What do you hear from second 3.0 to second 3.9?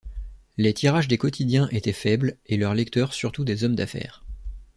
surtout des hommes